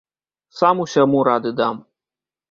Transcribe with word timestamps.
Сам 0.59 0.79
усяму 0.85 1.19
рады 1.27 1.51
дам! 1.59 1.75